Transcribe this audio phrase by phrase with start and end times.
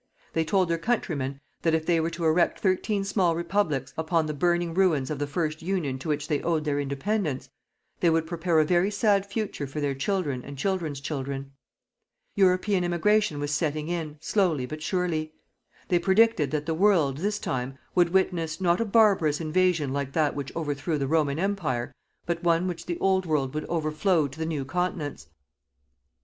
[0.33, 4.33] They told their countrymen that if they were to erect thirteen small Republics upon the
[4.33, 7.49] burning ruins of the first Union to which they owed their Independence,
[7.99, 11.51] they would prepare a very sad future for their children and children's children.
[12.33, 15.33] European immigration was setting in, slowly but surely.
[15.89, 20.33] They predicted that the World, this time, would witness, not a barbarous invasion like that
[20.35, 21.93] which overthrew the Roman Empire,
[22.25, 25.27] but one which the Old World would overflow to the New Continents.